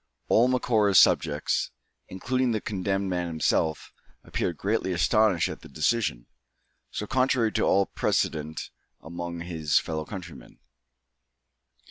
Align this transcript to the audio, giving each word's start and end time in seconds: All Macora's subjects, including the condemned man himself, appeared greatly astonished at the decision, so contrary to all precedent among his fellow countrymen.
All 0.29 0.47
Macora's 0.47 0.97
subjects, 0.97 1.69
including 2.07 2.53
the 2.53 2.59
condemned 2.59 3.07
man 3.07 3.27
himself, 3.27 3.93
appeared 4.23 4.57
greatly 4.57 4.93
astonished 4.93 5.47
at 5.47 5.61
the 5.61 5.69
decision, 5.69 6.25
so 6.89 7.05
contrary 7.05 7.51
to 7.51 7.61
all 7.63 7.85
precedent 7.85 8.71
among 8.99 9.41
his 9.41 9.77
fellow 9.77 10.05
countrymen. 10.05 10.57